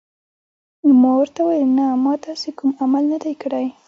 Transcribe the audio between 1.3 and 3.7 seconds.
وویل: نه، ما داسې کوم عمل نه دی کړی.